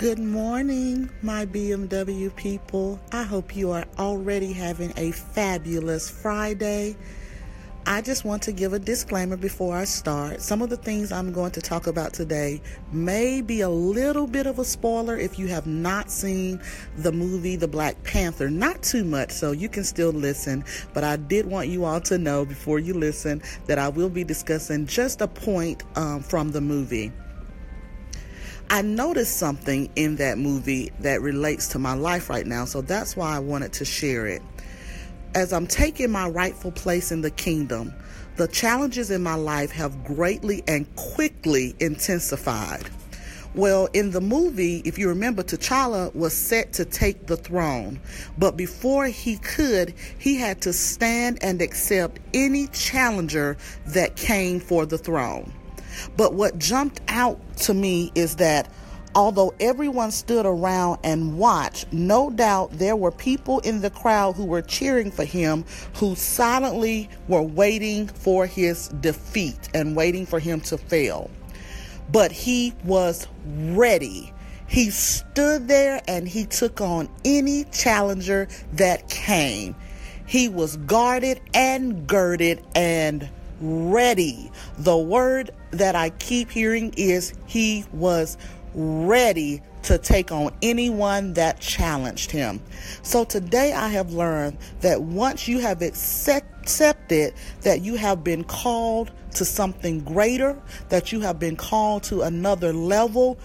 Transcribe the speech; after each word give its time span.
Good 0.00 0.18
morning, 0.18 1.10
my 1.20 1.44
BMW 1.44 2.34
people. 2.34 2.98
I 3.12 3.22
hope 3.22 3.54
you 3.54 3.70
are 3.72 3.84
already 3.98 4.50
having 4.50 4.94
a 4.96 5.10
fabulous 5.10 6.08
Friday. 6.08 6.96
I 7.84 8.00
just 8.00 8.24
want 8.24 8.40
to 8.44 8.52
give 8.52 8.72
a 8.72 8.78
disclaimer 8.78 9.36
before 9.36 9.76
I 9.76 9.84
start. 9.84 10.40
Some 10.40 10.62
of 10.62 10.70
the 10.70 10.78
things 10.78 11.12
I'm 11.12 11.34
going 11.34 11.50
to 11.50 11.60
talk 11.60 11.86
about 11.86 12.14
today 12.14 12.62
may 12.92 13.42
be 13.42 13.60
a 13.60 13.68
little 13.68 14.26
bit 14.26 14.46
of 14.46 14.58
a 14.58 14.64
spoiler 14.64 15.18
if 15.18 15.38
you 15.38 15.48
have 15.48 15.66
not 15.66 16.10
seen 16.10 16.62
the 16.96 17.12
movie 17.12 17.56
The 17.56 17.68
Black 17.68 18.02
Panther. 18.02 18.48
Not 18.48 18.82
too 18.82 19.04
much, 19.04 19.30
so 19.30 19.52
you 19.52 19.68
can 19.68 19.84
still 19.84 20.12
listen. 20.12 20.64
But 20.94 21.04
I 21.04 21.16
did 21.16 21.44
want 21.44 21.68
you 21.68 21.84
all 21.84 22.00
to 22.00 22.16
know 22.16 22.46
before 22.46 22.78
you 22.78 22.94
listen 22.94 23.42
that 23.66 23.78
I 23.78 23.90
will 23.90 24.08
be 24.08 24.24
discussing 24.24 24.86
just 24.86 25.20
a 25.20 25.28
point 25.28 25.82
um, 25.94 26.22
from 26.22 26.52
the 26.52 26.62
movie. 26.62 27.12
I 28.72 28.82
noticed 28.82 29.36
something 29.36 29.90
in 29.96 30.14
that 30.16 30.38
movie 30.38 30.92
that 31.00 31.22
relates 31.22 31.66
to 31.68 31.80
my 31.80 31.94
life 31.94 32.30
right 32.30 32.46
now, 32.46 32.64
so 32.64 32.82
that's 32.82 33.16
why 33.16 33.34
I 33.34 33.40
wanted 33.40 33.72
to 33.74 33.84
share 33.84 34.28
it. 34.28 34.42
As 35.34 35.52
I'm 35.52 35.66
taking 35.66 36.12
my 36.12 36.28
rightful 36.28 36.70
place 36.70 37.10
in 37.10 37.20
the 37.20 37.32
kingdom, 37.32 37.92
the 38.36 38.46
challenges 38.46 39.10
in 39.10 39.24
my 39.24 39.34
life 39.34 39.72
have 39.72 40.04
greatly 40.04 40.62
and 40.68 40.86
quickly 40.94 41.74
intensified. 41.80 42.88
Well, 43.56 43.88
in 43.92 44.12
the 44.12 44.20
movie, 44.20 44.82
if 44.84 44.98
you 45.00 45.08
remember, 45.08 45.42
T'Challa 45.42 46.14
was 46.14 46.32
set 46.32 46.72
to 46.74 46.84
take 46.84 47.26
the 47.26 47.36
throne, 47.36 48.00
but 48.38 48.56
before 48.56 49.06
he 49.06 49.38
could, 49.38 49.94
he 50.20 50.36
had 50.36 50.60
to 50.60 50.72
stand 50.72 51.42
and 51.42 51.60
accept 51.60 52.20
any 52.34 52.68
challenger 52.68 53.56
that 53.86 54.14
came 54.14 54.60
for 54.60 54.86
the 54.86 54.96
throne. 54.96 55.52
But 56.16 56.34
what 56.34 56.58
jumped 56.58 57.00
out 57.08 57.38
to 57.58 57.74
me 57.74 58.12
is 58.14 58.36
that 58.36 58.70
although 59.14 59.52
everyone 59.60 60.10
stood 60.10 60.46
around 60.46 60.98
and 61.02 61.38
watched, 61.38 61.92
no 61.92 62.30
doubt 62.30 62.72
there 62.72 62.96
were 62.96 63.10
people 63.10 63.58
in 63.60 63.80
the 63.80 63.90
crowd 63.90 64.36
who 64.36 64.44
were 64.44 64.62
cheering 64.62 65.10
for 65.10 65.24
him 65.24 65.64
who 65.94 66.14
silently 66.14 67.08
were 67.28 67.42
waiting 67.42 68.06
for 68.06 68.46
his 68.46 68.88
defeat 69.00 69.68
and 69.74 69.96
waiting 69.96 70.26
for 70.26 70.38
him 70.38 70.60
to 70.60 70.78
fail. 70.78 71.30
But 72.10 72.32
he 72.32 72.72
was 72.84 73.26
ready. 73.44 74.32
He 74.66 74.90
stood 74.90 75.66
there 75.66 76.00
and 76.06 76.28
he 76.28 76.44
took 76.44 76.80
on 76.80 77.08
any 77.24 77.64
challenger 77.64 78.48
that 78.74 79.08
came. 79.08 79.74
He 80.26 80.48
was 80.48 80.76
guarded 80.76 81.40
and 81.54 82.06
girded 82.06 82.64
and 82.76 83.28
ready. 83.60 84.50
The 84.78 84.96
word 84.96 85.50
that 85.70 85.94
I 85.94 86.10
keep 86.10 86.50
hearing 86.50 86.94
is 86.96 87.34
he 87.46 87.84
was 87.92 88.36
ready 88.74 89.62
to 89.82 89.98
take 89.98 90.30
on 90.30 90.54
anyone 90.62 91.32
that 91.34 91.60
challenged 91.60 92.30
him. 92.30 92.60
So 93.02 93.24
today 93.24 93.72
I 93.72 93.88
have 93.88 94.12
learned 94.12 94.58
that 94.80 95.02
once 95.02 95.48
you 95.48 95.58
have 95.60 95.82
accepted 95.82 97.34
that 97.62 97.80
you 97.80 97.96
have 97.96 98.22
been 98.22 98.44
called 98.44 99.10
to 99.34 99.44
something 99.44 100.00
greater, 100.00 100.60
that 100.88 101.12
you 101.12 101.20
have 101.20 101.38
been 101.38 101.56
called 101.56 102.02
to 102.04 102.22
another 102.22 102.72
level, 102.72 103.38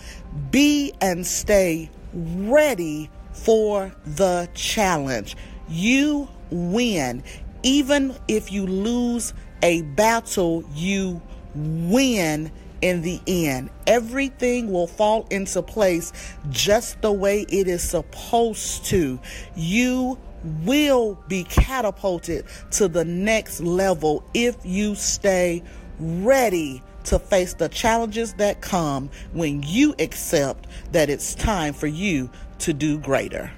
be 0.51 0.93
and 1.01 1.25
stay 1.25 1.89
ready 2.13 3.09
for 3.31 3.93
the 4.05 4.49
challenge. 4.53 5.35
You 5.67 6.27
win. 6.49 7.23
Even 7.63 8.15
if 8.27 8.51
you 8.51 8.67
lose 8.67 9.33
a 9.61 9.81
battle, 9.81 10.63
you 10.73 11.21
win 11.55 12.51
in 12.81 13.01
the 13.01 13.19
end. 13.25 13.69
Everything 13.87 14.71
will 14.71 14.87
fall 14.87 15.25
into 15.31 15.61
place 15.61 16.11
just 16.49 17.01
the 17.01 17.11
way 17.11 17.45
it 17.49 17.67
is 17.67 17.81
supposed 17.81 18.85
to. 18.85 19.19
You 19.55 20.17
will 20.63 21.17
be 21.27 21.43
catapulted 21.45 22.45
to 22.71 22.87
the 22.87 23.03
next 23.05 23.61
level 23.61 24.23
if 24.33 24.57
you 24.63 24.95
stay 24.95 25.63
ready 25.99 26.83
to 27.05 27.19
face 27.19 27.53
the 27.53 27.69
challenges 27.69 28.33
that 28.35 28.61
come 28.61 29.09
when 29.31 29.63
you 29.63 29.95
accept 29.99 30.67
that 30.91 31.09
it's 31.09 31.35
time 31.35 31.73
for 31.73 31.87
you 31.87 32.29
to 32.59 32.73
do 32.73 32.99
greater. 32.99 33.51